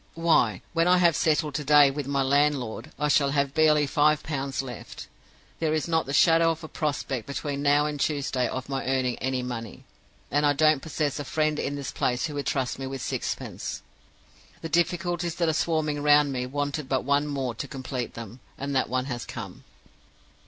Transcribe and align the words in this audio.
Why, 0.15 0.63
when 0.73 0.87
I 0.87 0.97
have 0.97 1.15
settled 1.15 1.53
to 1.53 1.63
day 1.63 1.91
with 1.91 2.07
my 2.07 2.23
landlord, 2.23 2.91
I 2.97 3.07
shall 3.07 3.29
have 3.29 3.53
barely 3.53 3.85
five 3.85 4.23
pounds 4.23 4.63
left! 4.63 5.05
There 5.59 5.75
is 5.75 5.87
not 5.87 6.07
the 6.07 6.11
shadow 6.13 6.49
of 6.49 6.63
a 6.63 6.67
prospect 6.67 7.27
between 7.27 7.61
now 7.61 7.85
and 7.85 7.99
Tuesday 7.99 8.47
of 8.47 8.67
my 8.67 8.83
earning 8.87 9.19
any 9.19 9.43
money; 9.43 9.83
and 10.31 10.43
I 10.43 10.53
don't 10.53 10.79
possess 10.81 11.19
a 11.19 11.23
friend 11.23 11.59
in 11.59 11.75
this 11.75 11.91
place 11.91 12.25
who 12.25 12.33
would 12.33 12.47
trust 12.47 12.79
me 12.79 12.87
with 12.87 13.03
sixpence. 13.03 13.83
The 14.61 14.69
difficulties 14.69 15.35
that 15.35 15.47
are 15.49 15.53
swarming 15.53 16.01
round 16.01 16.31
me 16.33 16.47
wanted 16.47 16.89
but 16.89 17.03
one 17.03 17.27
more 17.27 17.53
to 17.53 17.67
complete 17.67 18.15
them, 18.15 18.39
and 18.57 18.75
that 18.75 18.89
one 18.89 19.05
has 19.05 19.23
come. 19.23 19.63